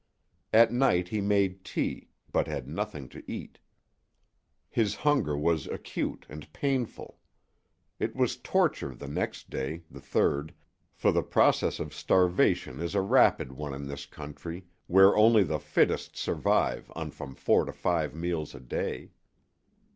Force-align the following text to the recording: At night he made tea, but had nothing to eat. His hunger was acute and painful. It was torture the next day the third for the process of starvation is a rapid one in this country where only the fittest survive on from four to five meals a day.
At 0.51 0.73
night 0.73 1.09
he 1.09 1.21
made 1.21 1.63
tea, 1.63 2.09
but 2.31 2.47
had 2.47 2.67
nothing 2.67 3.07
to 3.09 3.21
eat. 3.31 3.59
His 4.67 4.95
hunger 4.95 5.37
was 5.37 5.67
acute 5.67 6.25
and 6.27 6.51
painful. 6.51 7.19
It 7.99 8.15
was 8.15 8.37
torture 8.37 8.95
the 8.95 9.07
next 9.07 9.51
day 9.51 9.83
the 9.91 10.01
third 10.01 10.55
for 10.91 11.11
the 11.11 11.21
process 11.21 11.79
of 11.79 11.93
starvation 11.93 12.79
is 12.79 12.95
a 12.95 13.01
rapid 13.01 13.51
one 13.51 13.75
in 13.75 13.85
this 13.85 14.07
country 14.07 14.65
where 14.87 15.15
only 15.15 15.43
the 15.43 15.59
fittest 15.59 16.17
survive 16.17 16.91
on 16.95 17.11
from 17.11 17.35
four 17.35 17.63
to 17.65 17.71
five 17.71 18.15
meals 18.15 18.55
a 18.55 18.59
day. 18.59 19.11